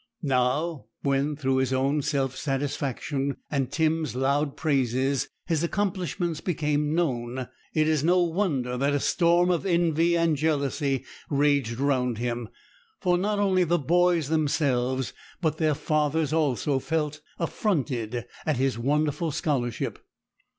Now, 0.23 0.85
when, 1.03 1.35
through 1.35 1.57
his 1.57 1.71
own 1.71 2.01
self 2.01 2.35
satisfaction 2.35 3.37
and 3.51 3.71
Tim's 3.71 4.15
loud 4.15 4.57
praises, 4.57 5.29
his 5.45 5.61
accomplishments 5.63 6.41
became 6.41 6.95
known, 6.95 7.47
it 7.75 7.87
is 7.87 8.03
no 8.03 8.23
wonder 8.23 8.77
that 8.77 8.95
a 8.95 8.99
storm 8.99 9.51
of 9.51 9.63
envy 9.63 10.17
and 10.17 10.35
jealousy 10.35 11.05
raged 11.29 11.79
round 11.79 12.17
him; 12.17 12.49
for 12.99 13.15
not 13.15 13.37
only 13.37 13.63
the 13.63 13.77
boys 13.77 14.27
themselves, 14.29 15.13
but 15.39 15.57
their 15.59 15.75
fathers 15.75 16.33
also, 16.33 16.79
felt 16.79 17.21
affronted 17.37 18.25
at 18.43 18.57
his 18.57 18.79
wonderful 18.79 19.29
scholarship. 19.29 19.99